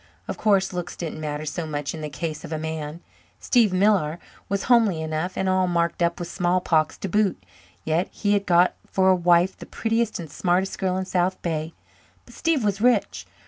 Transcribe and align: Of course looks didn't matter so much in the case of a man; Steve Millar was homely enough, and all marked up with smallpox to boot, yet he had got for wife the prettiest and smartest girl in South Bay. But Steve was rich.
Of 0.27 0.35
course 0.35 0.73
looks 0.73 0.95
didn't 0.95 1.19
matter 1.21 1.45
so 1.45 1.67
much 1.67 1.93
in 1.93 2.01
the 2.01 2.09
case 2.09 2.43
of 2.43 2.51
a 2.51 2.57
man; 2.57 3.01
Steve 3.39 3.71
Millar 3.71 4.17
was 4.49 4.63
homely 4.63 4.99
enough, 4.99 5.37
and 5.37 5.47
all 5.47 5.67
marked 5.67 6.01
up 6.01 6.17
with 6.17 6.27
smallpox 6.27 6.97
to 6.97 7.07
boot, 7.07 7.43
yet 7.85 8.07
he 8.09 8.33
had 8.33 8.47
got 8.47 8.73
for 8.89 9.13
wife 9.13 9.55
the 9.55 9.67
prettiest 9.67 10.19
and 10.19 10.31
smartest 10.31 10.79
girl 10.79 10.97
in 10.97 11.05
South 11.05 11.39
Bay. 11.43 11.73
But 12.25 12.33
Steve 12.33 12.63
was 12.63 12.81
rich. 12.81 13.27